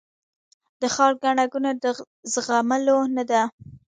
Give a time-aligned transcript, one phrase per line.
[0.81, 1.83] د ښار ګڼه ګوڼه د
[2.33, 3.41] زغملو نه ده